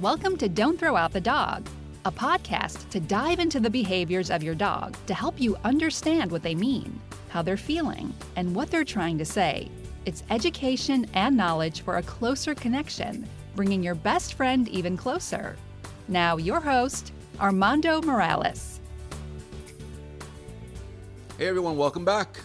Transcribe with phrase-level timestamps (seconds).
[0.00, 1.68] Welcome to Don't Throw Out the Dog,
[2.04, 6.42] a podcast to dive into the behaviors of your dog to help you understand what
[6.42, 9.70] they mean, how they're feeling, and what they're trying to say.
[10.04, 15.54] It's education and knowledge for a closer connection, bringing your best friend even closer.
[16.08, 18.80] Now, your host, Armando Morales.
[21.38, 22.40] Hey everyone, welcome back.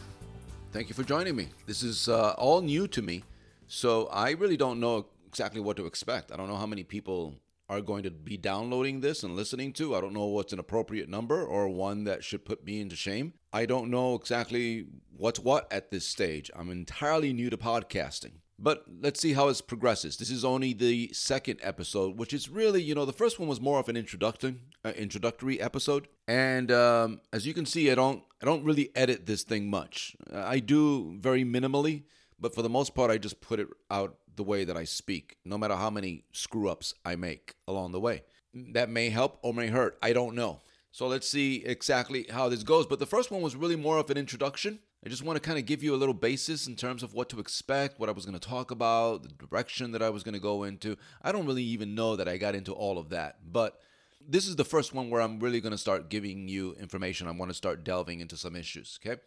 [0.71, 1.47] Thank you for joining me.
[1.65, 3.23] This is uh, all new to me,
[3.67, 6.31] so I really don't know exactly what to expect.
[6.31, 7.35] I don't know how many people
[7.69, 9.95] are going to be downloading this and listening to.
[9.95, 13.33] I don't know what's an appropriate number or one that should put me into shame.
[13.53, 16.49] I don't know exactly what's what at this stage.
[16.55, 18.41] I'm entirely new to podcasting.
[18.61, 20.17] But let's see how it progresses.
[20.17, 23.61] This is only the second episode, which is really, you know, the first one was
[23.61, 28.21] more of an introduction, uh, introductory episode, and um, as you can see, I don't,
[28.41, 30.17] I don't really edit this thing much.
[30.33, 32.03] I do very minimally,
[32.39, 35.37] but for the most part, I just put it out the way that I speak,
[35.43, 38.23] no matter how many screw ups I make along the way.
[38.53, 39.97] That may help or may hurt.
[40.01, 40.61] I don't know.
[40.91, 42.85] So let's see exactly how this goes.
[42.85, 44.79] But the first one was really more of an introduction.
[45.05, 47.29] I just want to kind of give you a little basis in terms of what
[47.29, 50.33] to expect, what I was going to talk about, the direction that I was going
[50.33, 50.97] to go into.
[51.21, 53.37] I don't really even know that I got into all of that.
[53.51, 53.79] But
[54.27, 57.27] this is the first one where I'm really going to start giving you information.
[57.27, 58.99] I want to start delving into some issues.
[59.05, 59.21] Okay.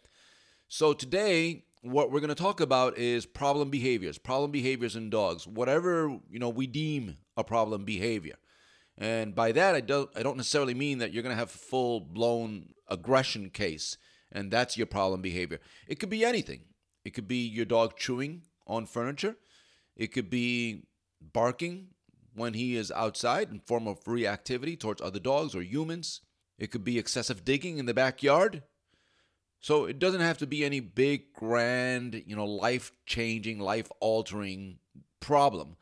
[0.67, 5.45] So today, what we're going to talk about is problem behaviors, problem behaviors in dogs,
[5.45, 8.35] whatever you know we deem a problem behavior.
[8.97, 11.57] And by that, I don't I don't necessarily mean that you're going to have a
[11.57, 13.97] full blown aggression case,
[14.31, 15.59] and that's your problem behavior.
[15.87, 16.61] It could be anything.
[17.03, 19.35] It could be your dog chewing on furniture.
[19.97, 20.83] It could be
[21.21, 21.87] barking
[22.33, 26.21] when he is outside in form of reactivity towards other dogs or humans.
[26.57, 28.63] It could be excessive digging in the backyard.
[29.63, 34.79] So it doesn't have to be any big, grand, you know, life changing, life altering
[35.21, 35.77] problem.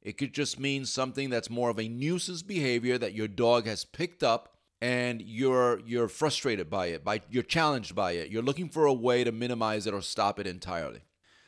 [0.00, 3.84] It could just mean something that's more of a nuisance behavior that your dog has
[3.84, 8.30] picked up and you're you're frustrated by it, by you're challenged by it.
[8.30, 11.02] You're looking for a way to minimize it or stop it entirely.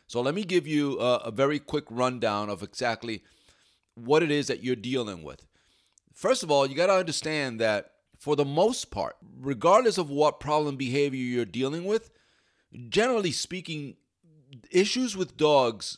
[0.07, 3.23] So let me give you a, a very quick rundown of exactly
[3.95, 5.47] what it is that you're dealing with.
[6.13, 10.41] First of all, you got to understand that for the most part, regardless of what
[10.41, 12.11] problem behavior you're dealing with,
[12.91, 13.97] generally speaking,
[14.71, 15.97] issues with dogs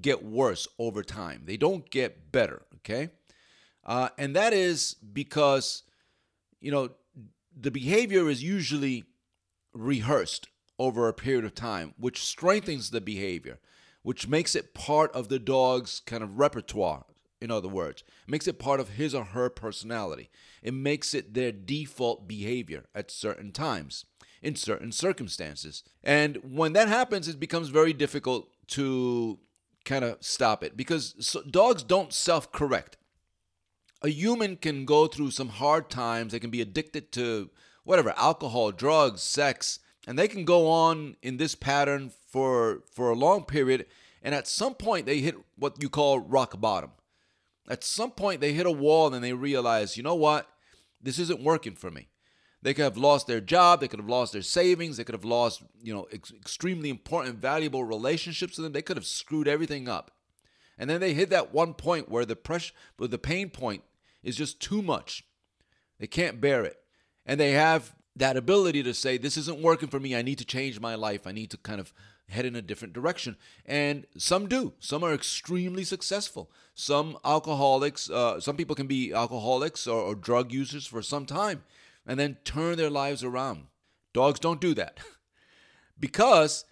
[0.00, 1.42] get worse over time.
[1.44, 3.10] They don't get better, okay?
[3.84, 5.82] Uh, and that is because,
[6.58, 6.88] you know,
[7.54, 9.04] the behavior is usually
[9.74, 10.48] rehearsed
[10.78, 13.58] over a period of time, which strengthens the behavior,
[14.02, 17.04] which makes it part of the dog's kind of repertoire,
[17.40, 20.30] in other words, makes it part of his or her personality.
[20.62, 24.04] It makes it their default behavior at certain times,
[24.42, 25.84] in certain circumstances.
[26.02, 29.38] And when that happens, it becomes very difficult to
[29.84, 32.96] kind of stop it because dogs don't self correct.
[34.02, 37.50] A human can go through some hard times, they can be addicted to
[37.84, 43.14] whatever, alcohol, drugs, sex, and they can go on in this pattern for for a
[43.14, 43.86] long period
[44.22, 46.90] and at some point they hit what you call rock bottom
[47.68, 50.48] at some point, they hit a wall and they realize, you know what?
[51.00, 52.08] This isn't working for me.
[52.62, 53.80] They could have lost their job.
[53.80, 54.96] They could have lost their savings.
[54.96, 58.72] They could have lost, you know, ex- extremely important, valuable relationships to them.
[58.72, 60.10] They could have screwed everything up.
[60.76, 63.82] And then they hit that one point where the pressure, where the pain point
[64.22, 65.24] is just too much.
[65.98, 66.78] They can't bear it.
[67.26, 70.16] And they have that ability to say, this isn't working for me.
[70.16, 71.26] I need to change my life.
[71.26, 71.92] I need to kind of
[72.28, 73.36] head in a different direction.
[73.64, 74.74] And some do.
[74.78, 76.50] Some are extremely successful.
[76.74, 81.64] Some alcoholics, uh, some people can be alcoholics or, or drug users for some time
[82.06, 83.66] and then turn their lives around.
[84.12, 84.98] Dogs don't do that
[86.00, 86.64] because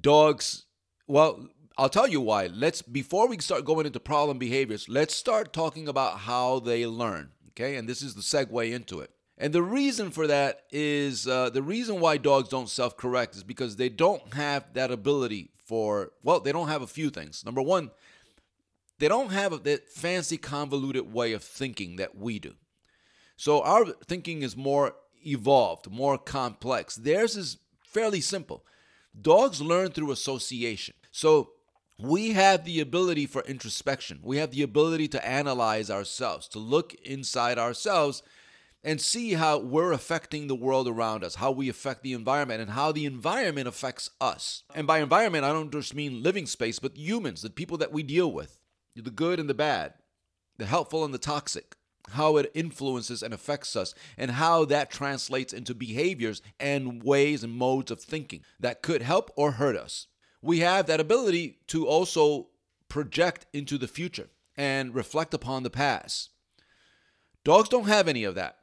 [0.00, 0.66] dogs,
[1.06, 2.46] well, I'll tell you why.
[2.46, 7.32] Let's before we start going into problem behaviors, let's start talking about how they learn.
[7.50, 9.10] Okay, and this is the segue into it.
[9.38, 13.44] And the reason for that is uh, the reason why dogs don't self correct is
[13.44, 17.44] because they don't have that ability for, well, they don't have a few things.
[17.44, 17.90] Number one,
[18.98, 22.54] they don't have that fancy, convoluted way of thinking that we do.
[23.36, 24.94] So our thinking is more
[25.26, 26.96] evolved, more complex.
[26.96, 28.64] Theirs is fairly simple.
[29.20, 30.94] Dogs learn through association.
[31.10, 31.50] So
[31.98, 34.20] we have the ability for introspection.
[34.22, 38.22] We have the ability to analyze ourselves, to look inside ourselves
[38.86, 42.70] and see how we're affecting the world around us, how we affect the environment, and
[42.70, 44.62] how the environment affects us.
[44.76, 48.04] And by environment, I don't just mean living space, but humans, the people that we
[48.04, 48.60] deal with,
[48.94, 49.94] the good and the bad,
[50.56, 51.74] the helpful and the toxic,
[52.10, 57.52] how it influences and affects us, and how that translates into behaviors and ways and
[57.52, 60.06] modes of thinking that could help or hurt us.
[60.40, 62.50] We have that ability to also
[62.88, 66.30] project into the future and reflect upon the past
[67.46, 68.56] Dogs don't have any of that.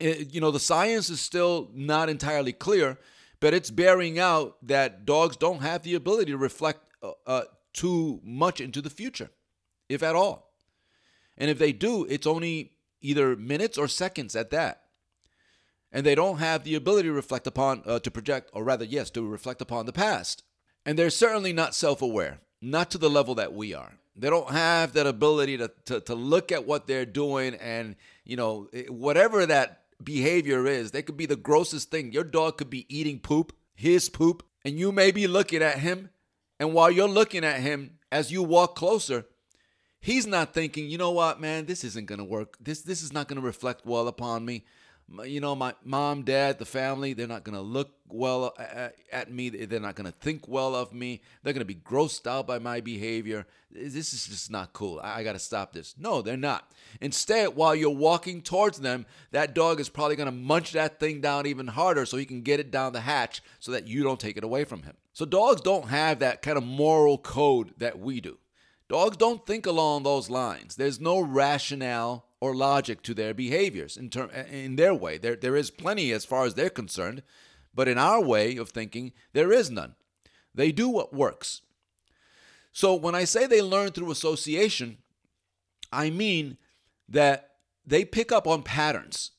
[0.00, 2.98] It, you know, the science is still not entirely clear,
[3.40, 7.42] but it's bearing out that dogs don't have the ability to reflect uh, uh,
[7.72, 9.30] too much into the future,
[9.88, 10.52] if at all.
[11.36, 14.82] And if they do, it's only either minutes or seconds at that.
[15.90, 19.10] And they don't have the ability to reflect upon, uh, to project, or rather, yes,
[19.10, 20.42] to reflect upon the past.
[20.86, 23.98] And they're certainly not self aware, not to the level that we are.
[24.16, 28.36] They don't have that ability to, to, to look at what they're doing and, you
[28.36, 32.12] know, whatever that behavior is, they could be the grossest thing.
[32.12, 36.10] Your dog could be eating poop, his poop, and you may be looking at him.
[36.60, 39.26] And while you're looking at him, as you walk closer,
[40.00, 42.56] he's not thinking, you know what, man, this isn't gonna work.
[42.60, 44.64] This this is not gonna reflect well upon me
[45.24, 48.54] you know, my mom, dad, the family, they're not going to look well
[49.12, 49.48] at me.
[49.48, 51.22] They're not going to think well of me.
[51.42, 53.46] They're going to be grossed out by my behavior.
[53.70, 55.00] This is just not cool.
[55.02, 55.94] I got to stop this.
[55.98, 56.70] No, they're not.
[57.00, 61.20] Instead, while you're walking towards them, that dog is probably going to munch that thing
[61.20, 64.20] down even harder so he can get it down the hatch so that you don't
[64.20, 64.94] take it away from him.
[65.14, 68.38] So, dogs don't have that kind of moral code that we do.
[68.92, 70.76] Dogs don't think along those lines.
[70.76, 75.16] There's no rationale or logic to their behaviors in, ter- eh, in their way.
[75.16, 77.22] There, there is plenty as far as they're concerned,
[77.74, 79.94] but in our way of thinking, there is none.
[80.54, 81.62] They do what works.
[82.70, 84.98] So when I say they learn through association,
[85.90, 86.58] I mean
[87.08, 87.52] that
[87.86, 89.30] they pick up on patterns.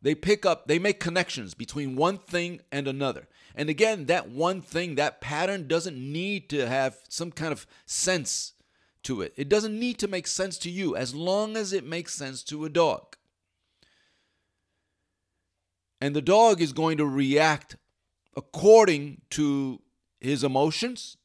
[0.00, 3.28] They pick up, they make connections between one thing and another.
[3.54, 8.54] And again, that one thing, that pattern doesn't need to have some kind of sense
[9.04, 9.32] to it.
[9.36, 12.64] It doesn't need to make sense to you as long as it makes sense to
[12.64, 13.16] a dog.
[16.00, 17.76] And the dog is going to react
[18.36, 19.80] according to
[20.20, 21.16] his emotions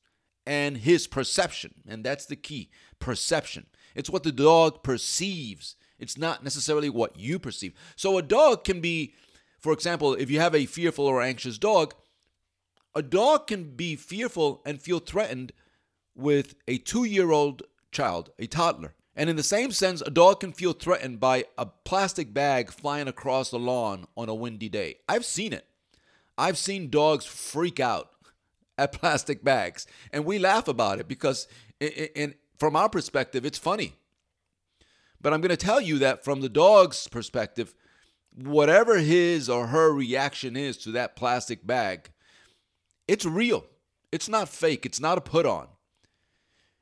[0.45, 1.75] and his perception.
[1.87, 2.69] And that's the key
[2.99, 3.67] perception.
[3.95, 7.73] It's what the dog perceives, it's not necessarily what you perceive.
[7.95, 9.15] So a dog can be,
[9.59, 11.95] for example, if you have a fearful or anxious dog,
[12.93, 15.51] a dog can be fearful and feel threatened
[16.17, 18.93] with a two year old child, a toddler.
[19.15, 23.07] And in the same sense, a dog can feel threatened by a plastic bag flying
[23.07, 24.97] across the lawn on a windy day.
[25.07, 25.65] I've seen it.
[26.37, 28.11] I've seen dogs freak out
[28.77, 31.47] at plastic bags, and we laugh about it because,
[32.59, 33.93] from our perspective, it's funny.
[35.19, 37.73] But I'm going to tell you that from the dog's perspective,
[38.35, 42.11] whatever his or her reaction is to that plastic bag,
[43.07, 43.65] it's real.
[44.11, 44.85] It's not fake.
[44.85, 45.69] It's not a put on.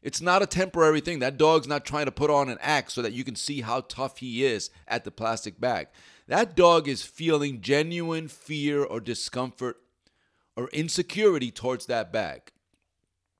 [0.05, 1.17] It's not a temporary thing.
[1.17, 3.81] That dog's not trying to put on an act so that you can see how
[3.81, 5.87] tough he is at the plastic bag.
[6.27, 9.77] That dog is feeling genuine fear or discomfort
[10.55, 12.51] or insecurity towards that bag.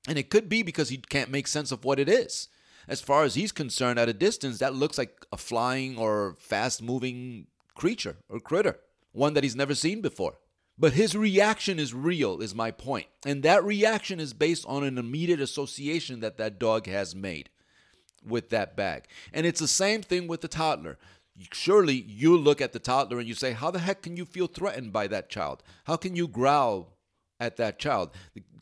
[0.08, 2.48] And it could be because he can't make sense of what it is.
[2.88, 6.82] As far as he's concerned, at a distance, that looks like a flying or fast
[6.82, 7.46] moving
[7.76, 8.80] creature or critter,
[9.12, 10.38] one that he's never seen before.
[10.78, 13.06] But his reaction is real, is my point.
[13.24, 17.48] And that reaction is based on an immediate association that that dog has made
[18.26, 19.04] with that bag.
[19.32, 20.98] And it's the same thing with the toddler.
[21.52, 24.46] Surely you look at the toddler and you say, How the heck can you feel
[24.46, 25.62] threatened by that child?
[25.84, 26.92] How can you growl
[27.40, 28.10] at that child?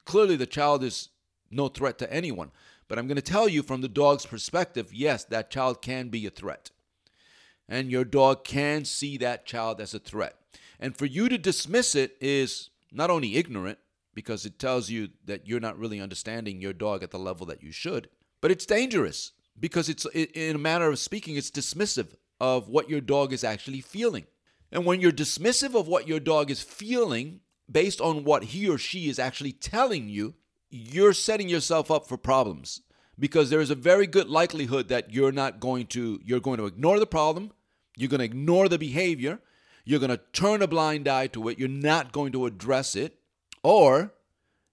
[0.04, 1.08] Clearly, the child is
[1.50, 2.50] no threat to anyone.
[2.88, 6.26] But I'm going to tell you from the dog's perspective yes, that child can be
[6.26, 6.70] a threat.
[7.68, 10.36] And your dog can see that child as a threat.
[10.80, 13.78] And for you to dismiss it is not only ignorant,
[14.14, 17.62] because it tells you that you're not really understanding your dog at the level that
[17.62, 18.08] you should,
[18.40, 23.00] but it's dangerous because it's, in a manner of speaking, it's dismissive of what your
[23.00, 24.24] dog is actually feeling.
[24.70, 27.40] And when you're dismissive of what your dog is feeling
[27.70, 30.34] based on what he or she is actually telling you,
[30.70, 32.82] you're setting yourself up for problems
[33.18, 36.66] because there is a very good likelihood that you're not going to you're going to
[36.66, 37.52] ignore the problem,
[37.96, 39.40] you're going to ignore the behavior,
[39.84, 41.58] you're going to turn a blind eye to it.
[41.58, 43.18] You're not going to address it.
[43.62, 44.12] Or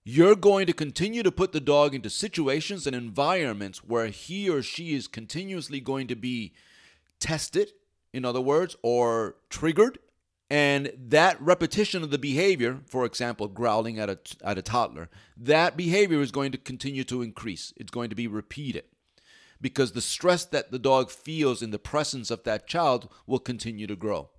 [0.04, 4.62] you're going to continue to put the dog into situations and environments where he or
[4.62, 6.54] she is continuously going to be
[7.20, 7.72] tested,
[8.12, 10.00] in other words, or triggered.
[10.50, 15.78] And that repetition of the behavior, for example, growling at a, at a toddler, that
[15.78, 17.74] behavior is going to continue to increase.
[17.78, 18.84] It's going to be repeated
[19.62, 23.88] because the stress that the dog feels in the presence of that child will continue
[23.88, 24.30] to grow.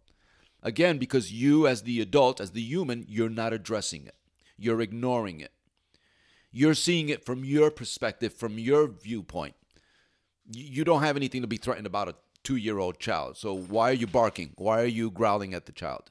[0.63, 4.15] Again, because you, as the adult, as the human, you're not addressing it,
[4.57, 5.53] you're ignoring it.
[6.53, 9.55] You're seeing it from your perspective, from your viewpoint.
[10.51, 12.15] You don't have anything to be threatened about a
[12.45, 13.37] two year old child.
[13.37, 14.53] So why are you barking?
[14.57, 16.11] Why are you growling at the child?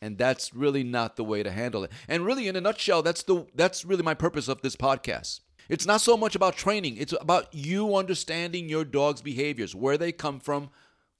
[0.00, 1.90] And that's really not the way to handle it.
[2.06, 5.40] And really, in a nutshell, that's the that's really my purpose of this podcast.
[5.68, 10.12] It's not so much about training, it's about you understanding your dog's behaviors, where they
[10.12, 10.70] come from,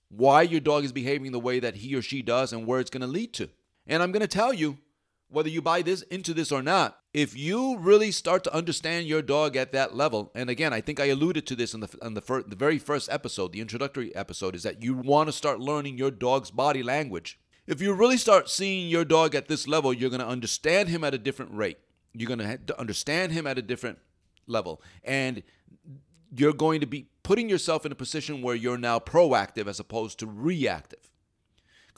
[0.09, 2.91] why your dog is behaving the way that he or she does and where it's
[2.91, 3.51] going to lead to.
[3.87, 4.79] And I'm going to tell you
[5.29, 9.23] whether you buy this into this or not, if you really start to understand your
[9.23, 12.15] dog at that level, and again, I think I alluded to this in the in
[12.15, 15.61] the, fir- the very first episode, the introductory episode, is that you want to start
[15.61, 17.39] learning your dog's body language.
[17.67, 21.05] If you really start seeing your dog at this level, you're going to understand him
[21.05, 21.79] at a different rate.
[22.15, 23.99] You're going to understand him at a different
[24.47, 25.43] level, and
[26.35, 30.19] you're going to be putting yourself in a position where you're now proactive as opposed
[30.19, 31.09] to reactive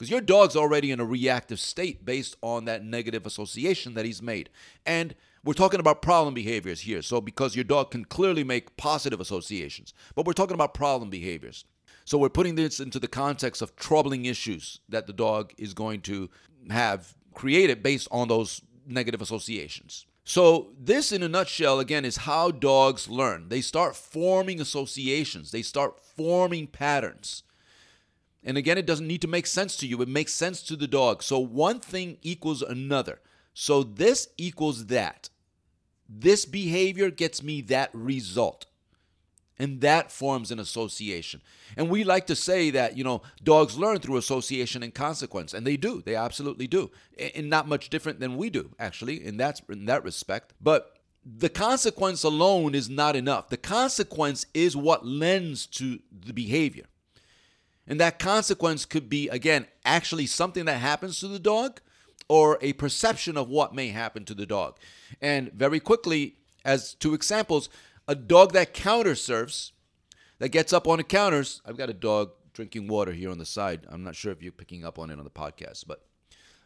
[0.01, 4.19] because your dog's already in a reactive state based on that negative association that he's
[4.19, 4.49] made.
[4.83, 7.03] And we're talking about problem behaviors here.
[7.03, 11.65] So, because your dog can clearly make positive associations, but we're talking about problem behaviors.
[12.03, 16.01] So, we're putting this into the context of troubling issues that the dog is going
[16.01, 16.31] to
[16.71, 20.07] have created based on those negative associations.
[20.23, 23.49] So, this in a nutshell, again, is how dogs learn.
[23.49, 27.43] They start forming associations, they start forming patterns.
[28.43, 30.87] And again, it doesn't need to make sense to you, it makes sense to the
[30.87, 31.23] dog.
[31.23, 33.19] So one thing equals another.
[33.53, 35.29] So this equals that.
[36.07, 38.65] This behavior gets me that result.
[39.61, 41.39] And that forms an association.
[41.77, 45.53] And we like to say that, you know, dogs learn through association and consequence.
[45.53, 46.01] And they do.
[46.01, 46.89] They absolutely do.
[47.35, 50.55] And not much different than we do, actually, in that, in that respect.
[50.59, 53.49] But the consequence alone is not enough.
[53.49, 56.85] The consequence is what lends to the behavior.
[57.85, 61.81] And that consequence could be, again, actually something that happens to the dog
[62.27, 64.79] or a perception of what may happen to the dog.
[65.21, 67.69] And very quickly, as two examples,
[68.07, 69.15] a dog that counter
[70.39, 71.61] that gets up on the counters.
[71.65, 73.85] I've got a dog drinking water here on the side.
[73.89, 76.03] I'm not sure if you're picking up on it on the podcast, but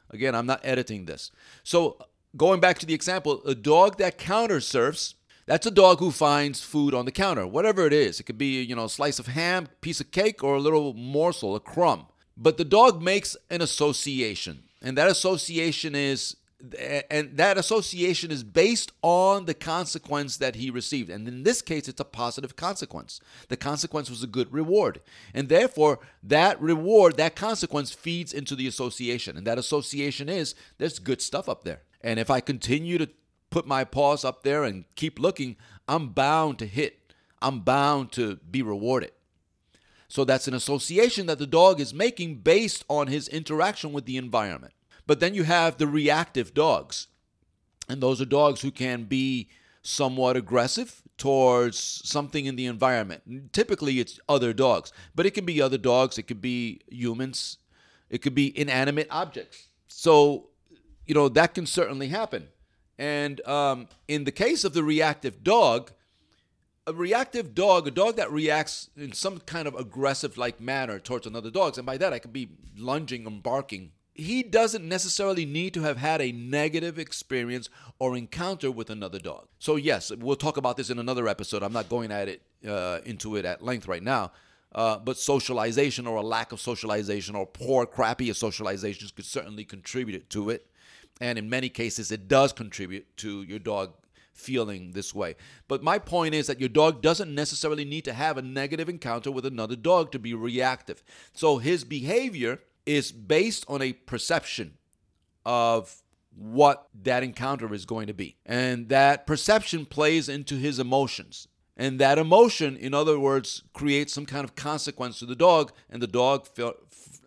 [0.10, 1.32] again, I'm not editing this.
[1.64, 1.98] So,
[2.36, 5.16] going back to the example, a dog that counter surfs
[5.46, 8.20] that's a dog who finds food on the counter, whatever it is.
[8.20, 10.94] It could be, you know, a slice of ham, piece of cake, or a little
[10.94, 12.08] morsel, a crumb.
[12.36, 16.36] But the dog makes an association, and that association is
[17.10, 21.10] and that association is based on the consequence that he received.
[21.10, 23.20] And in this case, it's a positive consequence.
[23.50, 25.02] The consequence was a good reward.
[25.34, 29.38] And therefore, that reward, that consequence feeds into the association.
[29.38, 31.82] And that association is there's good stuff up there.
[32.02, 33.10] And if I continue to
[33.50, 35.56] put my paws up there and keep looking,
[35.88, 37.14] I'm bound to hit.
[37.42, 39.12] I'm bound to be rewarded.
[40.08, 44.18] So that's an association that the dog is making based on his interaction with the
[44.18, 44.75] environment.
[45.08, 47.08] But then you have the reactive dogs.
[47.88, 49.50] And those are dogs who can be
[49.82, 53.54] somewhat aggressive towards something in the environment.
[53.54, 57.60] Typically, it's other dogs, but it can be other dogs, it could be humans,
[58.10, 59.70] it could be inanimate objects.
[59.88, 60.48] So,
[61.06, 62.48] you know, that can certainly happen.
[62.98, 65.92] And um, in the case of the reactive dog,
[66.88, 71.26] a reactive dog, a dog that reacts in some kind of aggressive like manner towards
[71.26, 75.74] another dog, and by that I could be lunging and barking, he doesn't necessarily need
[75.74, 77.70] to have had a negative experience
[78.00, 79.48] or encounter with another dog.
[79.60, 81.62] So yes, we'll talk about this in another episode.
[81.62, 84.32] I'm not going at it uh, into it at length right now.
[84.74, 90.30] Uh, but socialization or a lack of socialization or poor, crappy socializations could certainly contribute
[90.30, 90.66] to it.
[91.22, 93.94] And in many cases, it does contribute to your dog
[94.34, 95.36] feeling this way.
[95.70, 99.32] But my point is that your dog doesn't necessarily need to have a negative encounter
[99.32, 101.04] with another dog to be reactive.
[101.34, 104.78] So his behavior is based on a perception
[105.46, 106.04] of
[106.36, 108.36] what that encounter is going to be.
[108.46, 111.48] And that perception plays into his emotions.
[111.78, 116.02] And that emotion, in other words, creates some kind of consequence to the dog, and
[116.02, 116.74] the dog feel,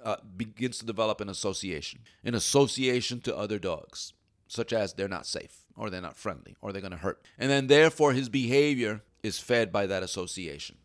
[0.03, 4.15] uh, begins to develop an association, an association to other dogs,
[4.47, 7.21] such as they're not safe, or they're not friendly, or they're going to hurt.
[7.39, 10.77] And then, therefore, his behavior is fed by that association.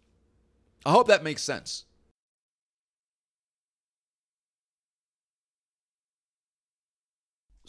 [0.85, 1.85] I hope that makes sense.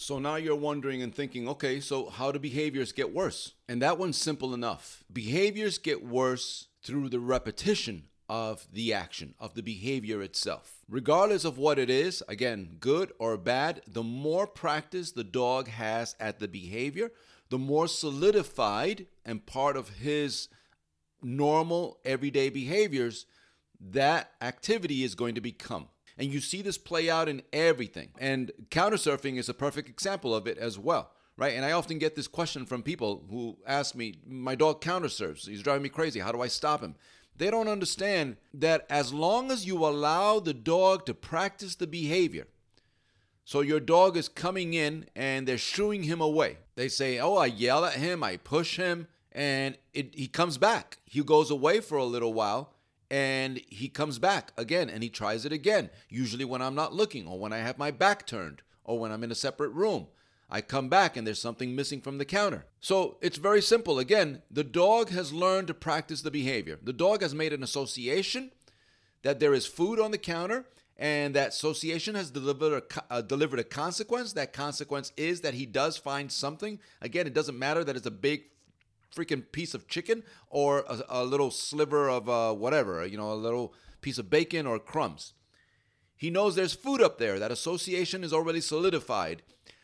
[0.05, 3.55] So now you're wondering and thinking, okay, so how do behaviors get worse?
[3.67, 5.03] And that one's simple enough.
[5.11, 10.85] Behaviors get worse through the repetition of the action, of the behavior itself.
[10.91, 16.15] Regardless of what it is, again, good or bad, the more practice the dog has
[16.21, 17.11] at the behavior,
[17.49, 20.49] the more solidified and part of his
[21.23, 23.25] normal everyday behaviors
[23.81, 25.89] that activity is going to become.
[26.17, 28.11] And you see this play out in everything.
[28.19, 31.55] And counter surfing is a perfect example of it as well right?
[31.55, 35.49] And I often get this question from people who ask me, My dog countersurfs.
[35.49, 36.21] He's driving me crazy.
[36.21, 36.95] How do I stop him?
[37.37, 42.47] They don't understand that as long as you allow the dog to practice the behavior,
[43.45, 46.59] so your dog is coming in and they're shooing him away.
[46.77, 50.99] They say, Oh, I yell at him, I push him, and it, he comes back.
[51.05, 52.74] He goes away for a little while,
[53.11, 57.27] and he comes back again and he tries it again, usually when I'm not looking
[57.27, 60.09] or when I have my back turned or when I'm in a separate room.
[60.51, 62.67] I come back and there's something missing from the counter.
[62.81, 63.99] So it's very simple.
[63.99, 66.79] Again, the dog has learned to practice the behavior.
[66.83, 68.53] The dog has made an association
[69.23, 73.59] that there is food on the counter and that association has delivered a, uh, delivered
[73.59, 74.33] a consequence.
[74.33, 76.79] That consequence is that he does find something.
[77.01, 78.45] Again, it doesn't matter that it's a big
[79.15, 83.35] freaking piece of chicken or a, a little sliver of uh, whatever, you know, a
[83.35, 85.35] little piece of bacon or crumbs.
[86.17, 87.39] He knows there's food up there.
[87.39, 89.43] That association is already solidified.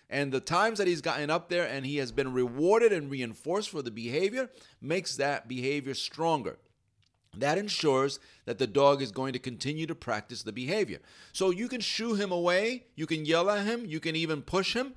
[0.09, 3.71] And the times that he's gotten up there and he has been rewarded and reinforced
[3.71, 6.59] for the behavior makes that behavior stronger.
[7.37, 10.99] That ensures that the dog is going to continue to practice the behavior.
[11.33, 14.75] So you can shoo him away, you can yell at him, you can even push
[14.75, 14.95] him.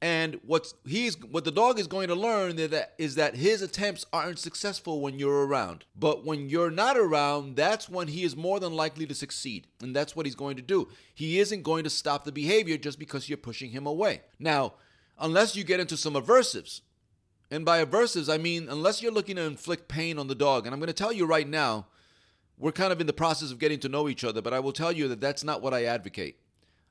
[0.00, 4.06] And what's he's what the dog is going to learn that, is that his attempts
[4.12, 5.86] aren't successful when you're around.
[5.96, 9.66] But when you're not around, that's when he is more than likely to succeed.
[9.82, 10.88] And that's what he's going to do.
[11.12, 14.22] He isn't going to stop the behavior just because you're pushing him away.
[14.38, 14.74] Now,
[15.18, 16.82] unless you get into some aversives,
[17.50, 20.64] and by aversives, I mean unless you're looking to inflict pain on the dog.
[20.64, 21.86] And I'm going to tell you right now,
[22.56, 24.72] we're kind of in the process of getting to know each other, but I will
[24.72, 26.38] tell you that that's not what I advocate.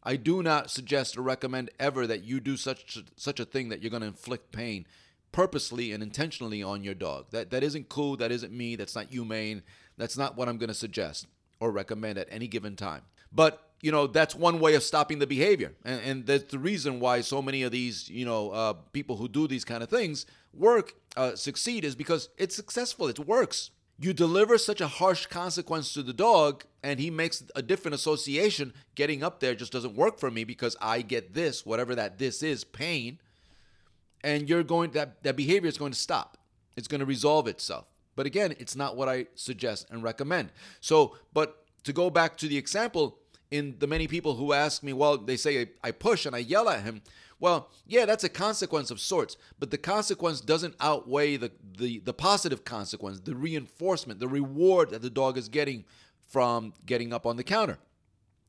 [0.08, 3.82] I do not suggest or recommend ever that you do such such a thing that
[3.82, 4.88] you're going to inflict pain
[5.34, 7.26] purposely and intentionally on your dog.
[7.32, 9.64] That that isn't cool, that isn't me, that's not humane.
[9.98, 11.28] That's not what I'm going to suggest
[11.60, 13.02] or recommend at any given time.
[13.34, 17.00] But you know that's one way of stopping the behavior and, and that's the reason
[17.00, 20.26] why so many of these you know uh, people who do these kind of things
[20.52, 25.94] work uh, succeed is because it's successful it works you deliver such a harsh consequence
[25.94, 28.74] to the dog and he makes a different association.
[28.96, 32.44] Getting up there just doesn't work for me because i get this whatever that this
[32.44, 33.20] is pain.
[34.24, 36.38] And you're going that that behavior is going to stop.
[36.75, 37.86] It's going to resolve itself.
[38.16, 40.51] But again it's not what i suggest and recommend.
[40.80, 43.18] So but to go back to the example
[43.50, 46.70] in the many people who ask me, well, they say I push and I yell
[46.70, 47.01] at him.
[47.40, 52.14] Well, yeah, that's a consequence of sorts, but the consequence doesn't outweigh the, the, the
[52.14, 55.86] positive consequence, the reinforcement, the reward that the dog is getting
[56.28, 57.78] from getting up on the counter.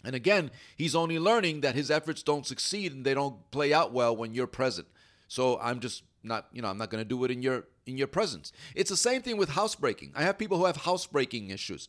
[0.05, 3.93] And again, he's only learning that his efforts don't succeed and they don't play out
[3.93, 4.87] well when you're present.
[5.27, 7.97] So I'm just not, you know, I'm not going to do it in your in
[7.97, 8.53] your presence.
[8.75, 10.13] It's the same thing with housebreaking.
[10.15, 11.89] I have people who have housebreaking issues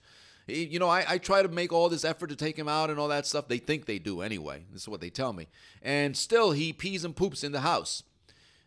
[0.49, 2.99] you know, I, I try to make all this effort to take him out and
[2.99, 3.47] all that stuff.
[3.47, 4.65] They think they do anyway.
[4.71, 5.47] This is what they tell me.
[5.81, 8.03] And still, he pees and poops in the house.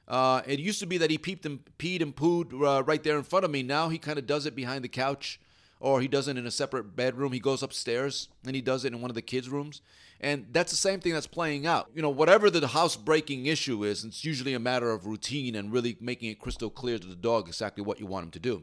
[0.09, 3.17] Uh, it used to be that he peeped and peed and pooed uh, right there
[3.17, 3.63] in front of me.
[3.63, 5.41] Now he kind of does it behind the couch,
[5.81, 7.33] or he does it in a separate bedroom.
[7.33, 9.81] He goes upstairs and he does it in one of the kids' rooms.
[10.21, 11.91] And that's the same thing that's playing out.
[11.95, 15.97] You know, whatever the housebreaking issue is, it's usually a matter of routine and really
[16.01, 18.63] making it crystal clear to the dog exactly what you want him to do.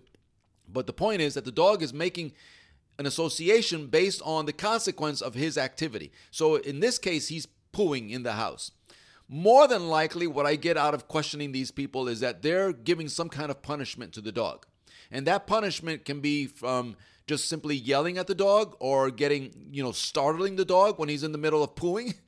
[0.71, 2.31] But the point is that the dog is making
[2.99, 6.11] an association based on the consequence of his activity.
[6.29, 8.71] So in this case, he's pooing in the house.
[9.29, 13.07] More than likely, what I get out of questioning these people is that they're giving
[13.07, 14.65] some kind of punishment to the dog.
[15.09, 19.81] And that punishment can be from just simply yelling at the dog or getting, you
[19.81, 22.15] know, startling the dog when he's in the middle of pooing.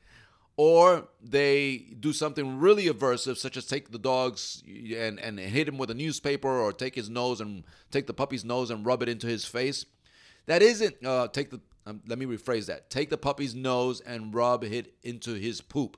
[0.57, 5.79] Or they do something really aversive, such as take the dogs and, and hit him
[5.79, 9.09] with a newspaper or take his nose and take the puppy's nose and rub it
[9.09, 9.85] into his face.
[10.51, 11.61] That isn't uh, take the.
[11.85, 12.89] Um, let me rephrase that.
[12.89, 15.95] Take the puppy's nose and rub it into his poop,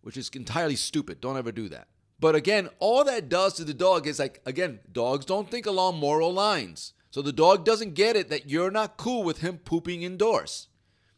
[0.00, 1.20] which is entirely stupid.
[1.20, 1.88] Don't ever do that.
[2.18, 5.98] But again, all that does to the dog is like again, dogs don't think along
[5.98, 6.94] moral lines.
[7.10, 10.68] So the dog doesn't get it that you're not cool with him pooping indoors.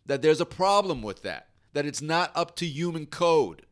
[0.04, 1.50] That there's a problem with that.
[1.72, 3.64] That it's not up to human code.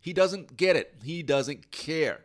[0.00, 0.94] He doesn't get it.
[1.04, 2.24] He doesn't care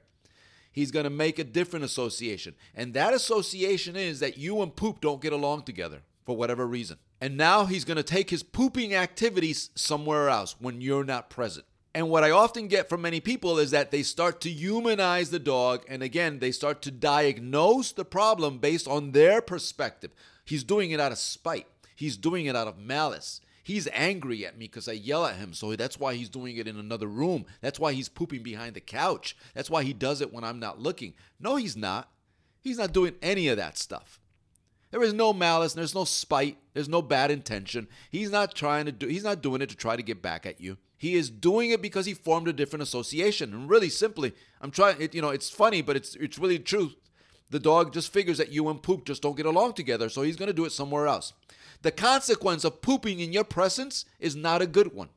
[0.71, 2.55] he's going to make a different association.
[2.75, 6.97] And that association is that you and poop don't get along together for whatever reason.
[7.21, 11.65] And now he's going to take his pooping activities somewhere else when you're not present.
[11.93, 15.39] And what I often get from many people is that they start to humanize the
[15.39, 15.83] dog.
[15.89, 20.11] And again, they start to diagnose the problem based on their perspective.
[20.45, 23.41] He's doing it out of spite, he's doing it out of malice.
[23.69, 25.53] He's angry at me because I yell at him.
[25.53, 27.45] So that's why he's doing it in another room.
[27.61, 29.37] That's why he's pooping behind the couch.
[29.53, 31.13] That's why he does it when I'm not looking.
[31.39, 32.09] No, he's not.
[32.61, 34.19] He's not doing any of that stuff.
[34.89, 37.87] There is no malice, there's no spite, there's no bad intention.
[38.09, 40.59] He's not trying to do he's not doing it to try to get back at
[40.59, 40.79] you.
[40.97, 43.53] He is doing it because he formed a different association.
[43.53, 46.93] And really simply, I'm trying it, you know, it's funny, but it's it's really true.
[47.51, 50.37] The dog just figures that you and poop just don't get along together, so he's
[50.37, 51.33] going to do it somewhere else.
[51.81, 55.09] The consequence of pooping in your presence is not a good one.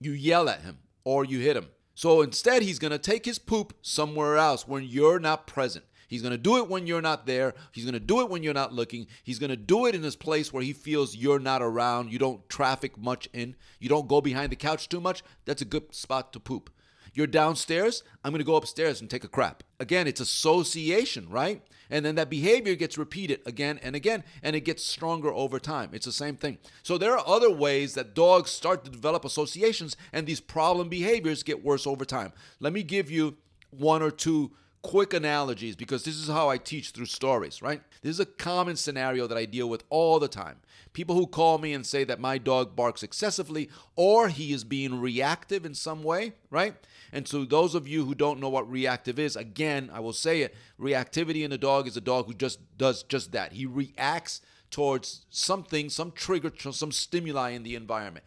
[0.00, 1.68] You yell at him or you hit him.
[1.94, 5.84] So instead, he's going to take his poop somewhere else when you're not present.
[6.08, 7.54] He's going to do it when you're not there.
[7.72, 9.06] He's going to do it when you're not looking.
[9.24, 12.12] He's going to do it in this place where he feels you're not around.
[12.12, 13.56] You don't traffic much in.
[13.78, 15.22] You don't go behind the couch too much.
[15.44, 16.70] That's a good spot to poop.
[17.14, 19.62] You're downstairs, I'm to go upstairs and take a crap.
[19.78, 21.62] Again, it's association, right?
[21.90, 25.90] And then that behavior gets repeated again and again, and it gets stronger over time.
[25.92, 26.56] It's the same thing.
[26.82, 31.42] So there are other ways that dogs start to develop associations, and these problem behaviors
[31.42, 32.32] get worse over time.
[32.60, 33.36] Let me give you
[33.70, 37.82] one or two quick analogies because this is how I teach through stories, right?
[38.02, 40.56] This is a common scenario that I deal with all the time.
[40.92, 45.00] People who call me and say that my dog barks excessively or he is being
[45.00, 46.74] reactive in some way, right?
[47.12, 50.40] And so, those of you who don't know what reactive is, again, I will say
[50.40, 53.52] it reactivity in a dog is a dog who just does just that.
[53.52, 58.24] He reacts towards something, some trigger, some stimuli in the environment.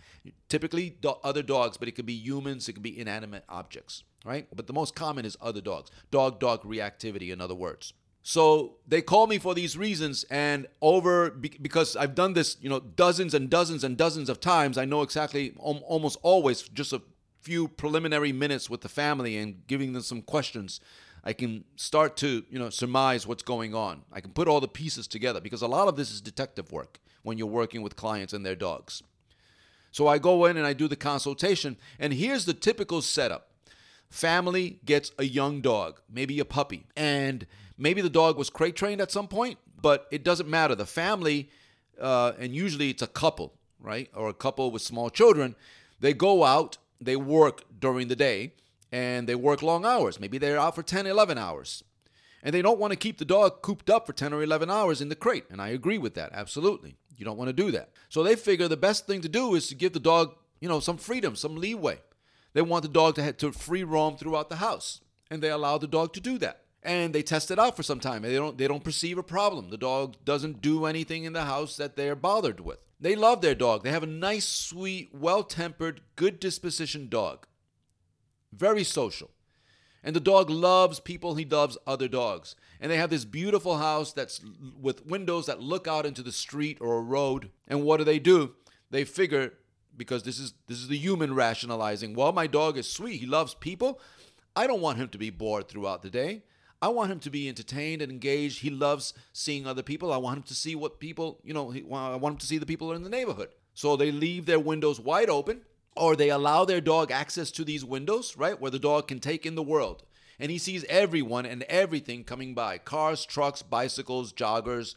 [0.48, 4.48] Typically, other dogs, but it could be humans, it could be inanimate objects right?
[4.54, 5.92] But the most common is other dogs.
[6.12, 7.94] Dog dog reactivity, in other words.
[8.24, 12.80] So they call me for these reasons, and over because I've done this, you know,
[12.80, 17.04] dozens and dozens and dozens of times, I know exactly almost always just a
[17.46, 20.82] few preliminary minutes with the family and giving them some questions.
[21.24, 24.02] I can start to, you know, surmise what's going on.
[24.12, 27.00] I can put all the pieces together because a lot of this is detective work
[27.22, 29.04] when you're working with clients and their dogs.
[29.92, 33.52] So I go in and I do the consultation, and here's the typical setup
[34.10, 37.46] family gets a young dog, maybe a puppy, and
[37.78, 40.74] maybe the dog was crate trained at some point, but it doesn't matter.
[40.74, 41.50] The family,
[42.00, 45.56] uh, and usually it's a couple, right, or a couple with small children,
[46.00, 48.54] they go out, they work during the day,
[48.92, 50.20] and they work long hours.
[50.20, 51.84] Maybe they're out for 10, 11 hours.
[52.42, 55.02] And they don't want to keep the dog cooped up for 10 or 11 hours
[55.02, 55.46] in the crate.
[55.50, 56.96] And I agree with that, absolutely.
[57.18, 57.90] You don't want to do that.
[58.08, 60.80] So they figure the best thing to do is to give the dog, you know,
[60.80, 62.00] some freedom, some leeway.
[62.54, 65.88] They want the dog to, to free roam throughout the house, and they allow the
[65.88, 66.65] dog to do that.
[66.86, 69.24] And they test it out for some time, and they don't they don't perceive a
[69.24, 69.72] problem.
[69.72, 72.78] The dog doesn't do anything in the house that they're bothered with.
[73.00, 73.84] They love their dog.
[73.84, 77.48] They have a nice, sweet, well-tempered, good disposition dog.
[78.54, 79.32] Very social.
[80.04, 82.56] And the dog loves people, he loves other dogs.
[82.80, 84.40] And they have this beautiful house that's
[84.80, 87.50] with windows that look out into the street or a road.
[87.68, 88.54] And what do they do?
[88.92, 89.54] They figure
[89.98, 92.14] because this is this is the human rationalizing.
[92.14, 93.20] Well, my dog is sweet.
[93.20, 94.00] He loves people.
[94.56, 96.44] I don't want him to be bored throughout the day.
[96.82, 98.60] I want him to be entertained and engaged.
[98.60, 100.12] He loves seeing other people.
[100.12, 102.66] I want him to see what people, you know, I want him to see the
[102.66, 103.50] people in the neighborhood.
[103.74, 105.62] So they leave their windows wide open
[105.96, 108.60] or they allow their dog access to these windows, right?
[108.60, 110.04] Where the dog can take in the world.
[110.40, 114.96] And he sees everyone and everything coming by cars, trucks, bicycles, joggers,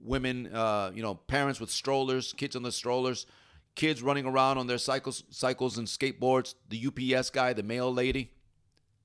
[0.00, 3.26] women, uh, you know, parents with strollers, kids on the strollers,
[3.74, 8.30] kids running around on their cycles, cycles and skateboards, the UPS guy, the mail lady.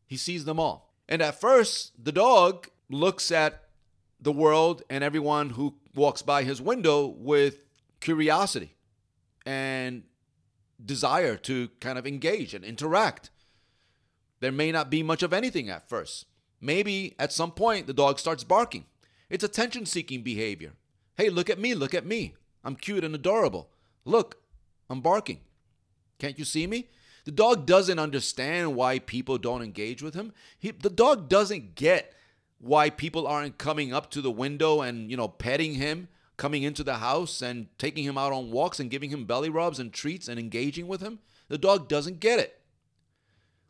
[0.05, 0.92] He sees them all.
[1.07, 3.63] And at first, the dog looks at
[4.19, 7.59] the world and everyone who walks by his window with
[7.99, 8.75] curiosity
[9.45, 10.03] and
[10.83, 13.29] desire to kind of engage and interact.
[14.39, 16.25] There may not be much of anything at first.
[16.59, 18.85] Maybe at some point the dog starts barking.
[19.29, 20.73] It's attention seeking behavior.
[21.15, 22.33] Hey, look at me, look at me.
[22.63, 23.69] I'm cute and adorable.
[24.05, 24.41] Look,
[24.89, 25.41] I'm barking.
[26.19, 26.89] Can't you see me?
[27.25, 30.33] The dog doesn't understand why people don't engage with him.
[30.59, 32.13] He, the dog doesn't get
[32.59, 36.83] why people aren't coming up to the window and, you know, petting him, coming into
[36.83, 40.27] the house and taking him out on walks and giving him belly rubs and treats
[40.27, 41.19] and engaging with him.
[41.47, 42.59] The dog doesn't get it.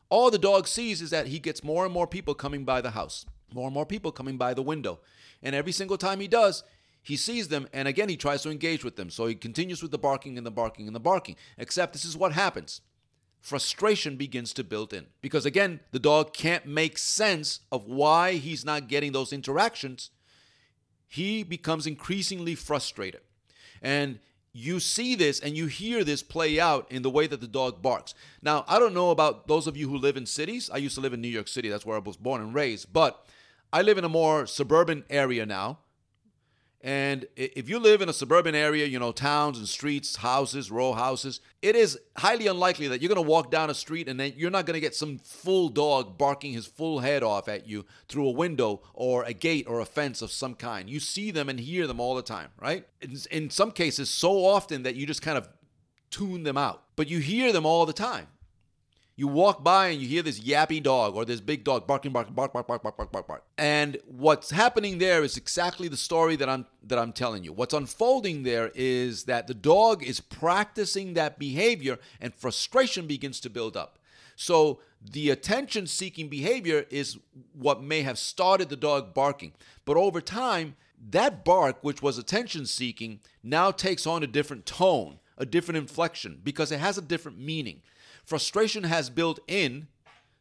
[0.10, 2.92] All the dog sees is that he gets more and more people coming by the
[2.92, 5.00] house, more and more people coming by the window.
[5.42, 6.64] And every single time he does,
[7.02, 9.10] he sees them and again he tries to engage with them.
[9.10, 11.36] So he continues with the barking and the barking and the barking.
[11.58, 12.82] Except this is what happens
[13.44, 15.06] frustration begins to build in.
[15.22, 20.12] Because again, the dog can't make sense of why he's not getting those interactions.
[21.10, 23.20] He becomes increasingly frustrated.
[23.82, 24.20] And
[24.54, 27.82] you see this and you hear this play out in the way that the dog
[27.82, 28.16] barks.
[28.42, 30.70] Now, I don't know about those of you who live in cities.
[30.74, 32.94] I used to live in New York City, that's where I was born and raised.
[32.94, 33.26] But
[33.74, 35.80] I live in a more suburban area now.
[36.86, 40.92] And if you live in a suburban area, you know, towns and streets, houses, row
[40.92, 44.34] houses, it is highly unlikely that you're going to walk down a street and then
[44.36, 47.86] you're not going to get some full dog barking his full head off at you
[48.10, 50.90] through a window or a gate or a fence of some kind.
[50.90, 52.86] You see them and hear them all the time, right?
[53.32, 55.48] In, some cases, so often that you just kind of
[56.12, 58.28] tune them out, but you hear them all the time.
[59.16, 62.34] You walk by and you hear this yappy dog or this big dog barking, barking,
[62.34, 63.44] bark, bark, bark, bark, bark, bark, bark.
[63.60, 67.54] And what's happening there is exactly the story that I'm that I'm telling you.
[67.54, 73.52] What's unfolding there is that the dog is practicing that behavior and frustration begins to
[73.52, 74.00] build up.
[74.36, 77.20] So the attention seeking behavior is
[77.54, 79.54] what may have started the dog barking.
[79.86, 80.76] But over time,
[81.12, 86.40] that bark, which was attention seeking, now takes on a different tone, a different inflection,
[86.44, 87.82] because it has a different meaning.
[88.26, 89.88] Frustration has built in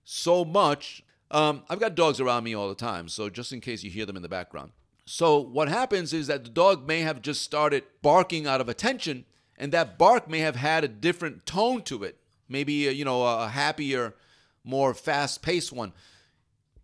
[0.05, 1.03] so much.
[1.31, 4.07] Um, I've got dogs around me all the time, so just in case you hear
[4.07, 4.73] them in the background.
[5.05, 9.25] So, what happens is that the dog may have just started barking out of attention,
[9.57, 12.19] and that bark may have had a different tone to it.
[12.49, 14.15] Maybe, you know, a happier,
[14.65, 15.93] more fast paced one.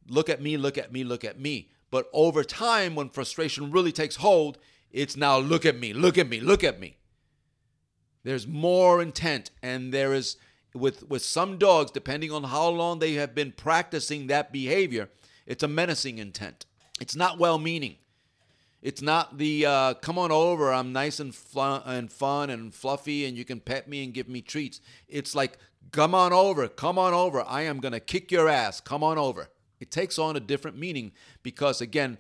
[0.09, 1.71] Look at me, look at me, look at me.
[1.91, 4.59] But over time, when frustration really takes hold,
[4.91, 6.97] it's now look at me, look at me, look at me.
[8.25, 10.37] There's more intent, and there is
[10.75, 15.09] with with some dogs, depending on how long they have been practicing that behavior,
[15.47, 16.67] it's a menacing intent.
[17.01, 17.97] It's not well-meaning.
[18.81, 20.73] It's not the uh, come on over.
[20.73, 24.29] I'm nice and fun and fun and fluffy, and you can pet me and give
[24.29, 24.81] me treats.
[25.09, 25.59] It's like
[25.91, 27.43] come on over, come on over.
[27.43, 28.81] I am gonna kick your ass.
[28.81, 29.49] Come on over.
[29.81, 32.19] It takes on a different meaning because again,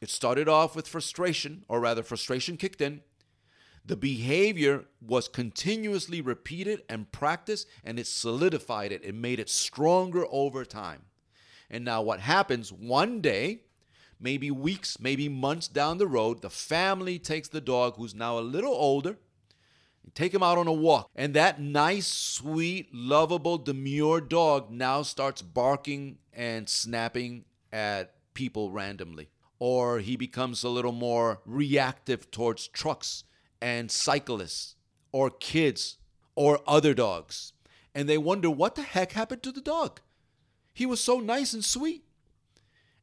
[0.00, 3.02] it started off with frustration, or rather, frustration kicked in.
[3.84, 9.04] The behavior was continuously repeated and practiced, and it solidified it.
[9.04, 11.02] It made it stronger over time.
[11.68, 13.62] And now, what happens one day,
[14.20, 18.40] maybe weeks, maybe months down the road, the family takes the dog who's now a
[18.40, 19.16] little older,
[20.14, 21.10] take him out on a walk.
[21.16, 29.30] And that nice, sweet, lovable, demure dog now starts barking and snapping at people randomly.
[29.58, 33.24] Or he becomes a little more reactive towards trucks
[33.62, 34.74] and cyclists
[35.12, 35.96] or kids
[36.34, 37.52] or other dogs.
[37.94, 40.00] And they wonder what the heck happened to the dog?
[40.74, 42.04] He was so nice and sweet.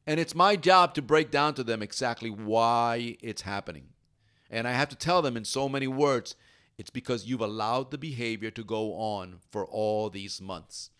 [0.06, 3.88] And it's my job to break down to them exactly why it's happening.
[4.50, 6.34] And I have to tell them in so many words
[6.76, 10.90] it's because you've allowed the behavior to go on for all these months.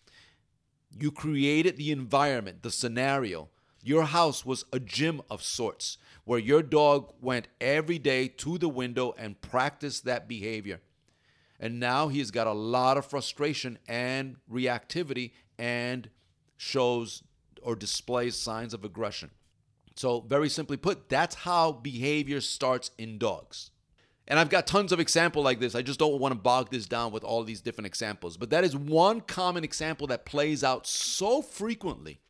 [0.97, 3.49] You created the environment, the scenario.
[3.83, 8.69] Your house was a gym of sorts where your dog went every day to the
[8.69, 10.81] window and practiced that behavior.
[11.59, 16.09] And now he's got a lot of frustration and reactivity and
[16.57, 17.23] shows
[17.61, 19.31] or displays signs of aggression.
[19.95, 23.71] So, very simply put, that's how behavior starts in dogs.
[24.27, 25.75] And I've got tons of example like this.
[25.75, 28.37] I just don't want to bog this down with all these different examples.
[28.37, 32.21] But that is one common example that plays out so frequently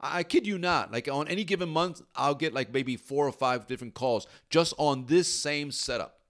[0.00, 0.92] I kid you not.
[0.92, 4.74] Like on any given month, I'll get like maybe four or five different calls just
[4.78, 6.20] on this same setup,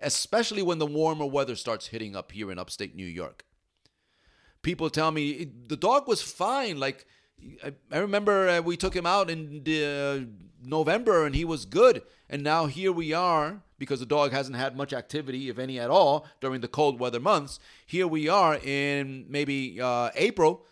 [0.00, 3.44] especially when the warmer weather starts hitting up here in upstate New York.
[4.62, 6.78] People tell me the dog was fine.
[6.78, 7.06] Like
[7.90, 10.24] I, remember uh, we took him out in uh,
[10.64, 12.02] November and he was good.
[12.30, 15.90] And now here we are because the dog hasn't had much activity, if any at
[15.90, 17.58] all, during the cold weather months.
[17.84, 20.64] Here we are in maybe uh, April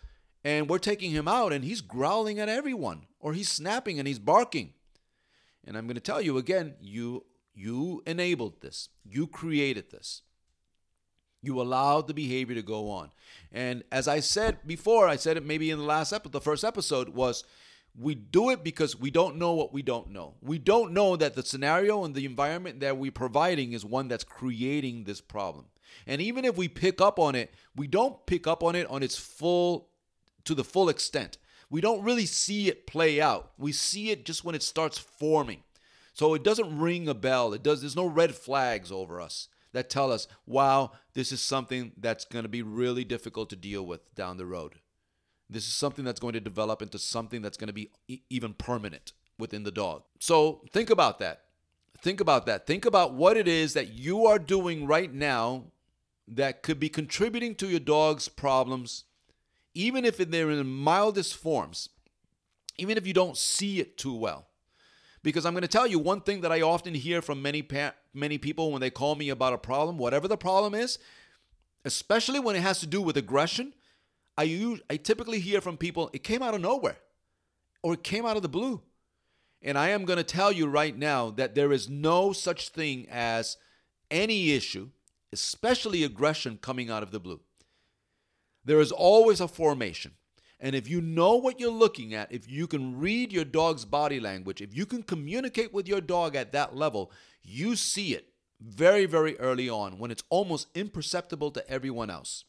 [0.44, 4.18] and we're taking him out and he's growling at everyone or he's snapping and he's
[4.18, 4.72] barking.
[5.64, 7.24] And i'm going to tell you again you
[7.54, 8.88] you enabled this.
[9.04, 10.22] You created this.
[11.42, 13.10] You allowed the behavior to go on.
[13.52, 16.64] And as i said before i said it maybe in the last episode the first
[16.64, 17.44] episode was
[17.98, 20.34] we do it because we don't know what we don't know.
[20.40, 24.22] We don't know that the scenario and the environment that we're providing is one that's
[24.22, 25.66] creating this problem.
[26.06, 29.02] And even if we pick up on it we don't pick up on it on
[29.02, 29.89] its full
[30.50, 31.38] to the full extent.
[31.70, 33.52] We don't really see it play out.
[33.56, 35.62] We see it just when it starts forming.
[36.12, 37.54] So it doesn't ring a bell.
[37.54, 41.92] It does there's no red flags over us that tell us, "Wow, this is something
[41.96, 44.80] that's going to be really difficult to deal with down the road."
[45.48, 48.52] This is something that's going to develop into something that's going to be e- even
[48.54, 50.02] permanent within the dog.
[50.18, 51.42] So think about that.
[51.96, 52.66] Think about that.
[52.66, 55.66] Think about what it is that you are doing right now
[56.26, 59.04] that could be contributing to your dog's problems
[59.74, 61.88] even if they're in the mildest forms,
[62.78, 64.46] even if you don't see it too well.
[65.22, 67.94] Because I'm going to tell you one thing that I often hear from many pa-
[68.14, 70.98] many people when they call me about a problem, whatever the problem is,
[71.84, 73.74] especially when it has to do with aggression,
[74.36, 76.96] I use, I typically hear from people it came out of nowhere
[77.82, 78.80] or it came out of the blue.
[79.62, 83.06] And I am going to tell you right now that there is no such thing
[83.10, 83.58] as
[84.10, 84.88] any issue,
[85.32, 87.40] especially aggression coming out of the blue.
[88.64, 90.12] There is always a formation.
[90.60, 94.20] And if you know what you're looking at, if you can read your dog's body
[94.20, 97.10] language, if you can communicate with your dog at that level,
[97.42, 98.26] you see it
[98.60, 102.44] very, very early on when it's almost imperceptible to everyone else.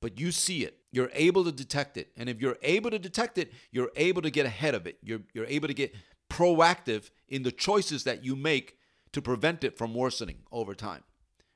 [0.00, 0.78] But you see it.
[0.92, 2.12] You're able to detect it.
[2.16, 4.98] And if you're able to detect it, you're able to get ahead of it.
[5.02, 5.94] You're, you're able to get
[6.30, 8.78] proactive in the choices that you make
[9.12, 11.02] to prevent it from worsening over time.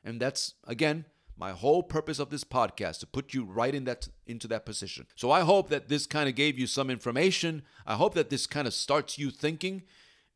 [0.03, 1.05] And that's, again,
[1.37, 5.07] My whole purpose of this podcast to put you right in that into that position.
[5.17, 7.63] So I hope that this kind of gave you some information.
[7.87, 9.83] I hope that this kind of starts you thinking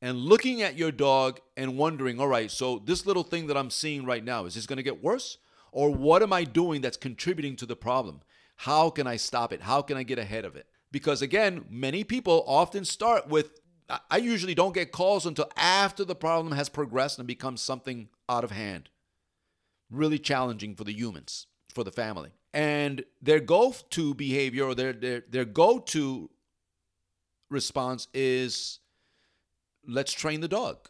[0.00, 3.70] and looking at your dog and wondering, all right, so this little thing that I'm
[3.70, 5.38] seeing right now, is this going to get worse?
[5.72, 8.22] Or what am I doing that's contributing to the problem?
[8.56, 9.62] How can I stop it?
[9.62, 10.66] How can I get ahead of it?
[10.90, 13.60] Because again, many people often start with
[14.10, 18.44] I usually don't get calls until after the problem has progressed and become something out
[18.44, 18.90] of hand.
[19.90, 22.30] Really challenging for the humans, for the family.
[22.52, 26.30] And their go to behavior or their, their, their go to
[27.50, 28.80] response is
[29.86, 30.88] let's train the dog.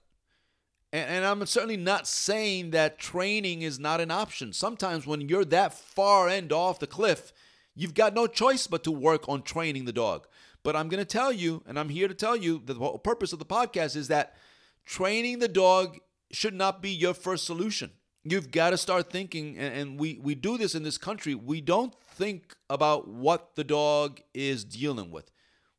[0.92, 4.52] And, and I'm certainly not saying that training is not an option.
[4.52, 7.32] Sometimes when you're that far end off the cliff,
[7.74, 10.26] you've got no choice but to work on training the dog.
[10.62, 13.38] But I'm going to tell you, and I'm here to tell you, the purpose of
[13.38, 14.34] the podcast is that
[14.84, 15.98] training the dog
[16.32, 17.90] should not be your first solution.
[18.30, 21.34] You've got to start thinking, and we, we do this in this country.
[21.34, 25.30] We don't think about what the dog is dealing with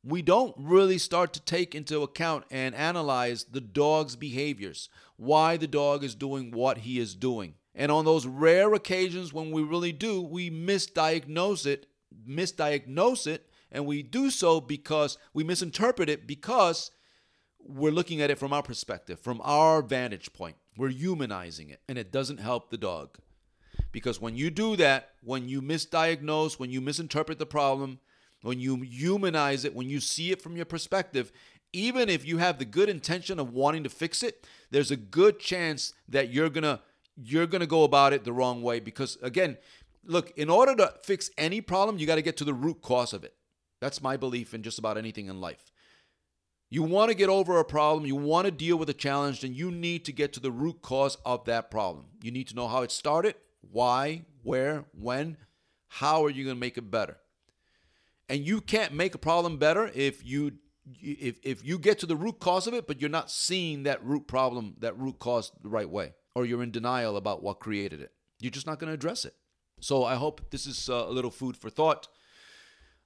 [0.02, 5.66] we don't really start to take into account and analyze the dog's behaviors, why the
[5.66, 7.54] dog is doing what he is doing.
[7.74, 11.86] And on those rare occasions when we really do, we misdiagnose it,
[12.26, 16.90] misdiagnose it, and we do so because we misinterpret it because
[17.66, 20.56] we're looking at it from our perspective, from our vantage point.
[20.76, 23.18] We're humanizing it, and it doesn't help the dog.
[23.92, 27.98] Because when you do that, when you misdiagnose, when you misinterpret the problem,
[28.42, 31.32] when you humanize it, when you see it from your perspective,
[31.72, 35.38] even if you have the good intention of wanting to fix it, there's a good
[35.38, 36.80] chance that you're going to
[37.22, 39.58] you're going to go about it the wrong way because again,
[40.04, 43.12] look, in order to fix any problem, you got to get to the root cause
[43.12, 43.34] of it.
[43.80, 45.69] That's my belief in just about anything in life.
[46.70, 49.54] You want to get over a problem, you want to deal with a challenge, then
[49.54, 52.06] you need to get to the root cause of that problem.
[52.22, 55.36] You need to know how it started, why, where, when,
[55.88, 57.16] how are you going to make it better?
[58.30, 60.52] and you can't make a problem better if you
[61.02, 64.02] if if you get to the root cause of it but you're not seeing that
[64.02, 68.00] root problem that root cause the right way or you're in denial about what created
[68.00, 69.34] it you're just not going to address it
[69.80, 72.08] so i hope this is uh, a little food for thought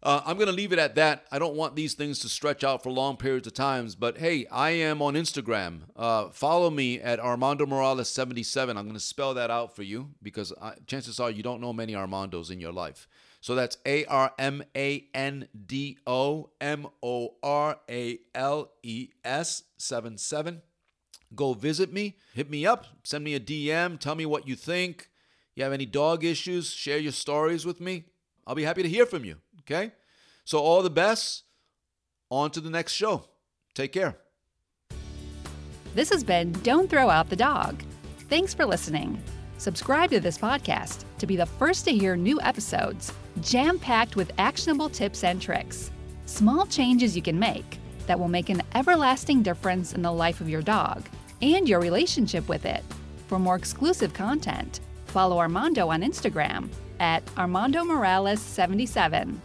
[0.04, 2.62] uh, i'm going to leave it at that i don't want these things to stretch
[2.62, 7.00] out for long periods of times but hey i am on instagram uh, follow me
[7.00, 11.18] at armando morales 77 i'm going to spell that out for you because I, chances
[11.18, 13.08] are you don't know many armandos in your life
[13.44, 19.10] so that's A R M A N D O M O R A L E
[19.22, 20.62] S 7 7.
[21.34, 25.10] Go visit me, hit me up, send me a DM, tell me what you think.
[25.54, 28.04] You have any dog issues, share your stories with me.
[28.46, 29.36] I'll be happy to hear from you.
[29.66, 29.92] Okay?
[30.44, 31.44] So, all the best.
[32.30, 33.24] On to the next show.
[33.74, 34.16] Take care.
[35.94, 37.82] This has been Don't Throw Out the Dog.
[38.28, 39.22] Thanks for listening.
[39.58, 44.32] Subscribe to this podcast to be the first to hear new episodes jam packed with
[44.38, 45.90] actionable tips and tricks.
[46.26, 50.48] Small changes you can make that will make an everlasting difference in the life of
[50.48, 51.04] your dog
[51.42, 52.82] and your relationship with it.
[53.28, 56.68] For more exclusive content, follow Armando on Instagram
[57.00, 59.40] at Armando Morales 77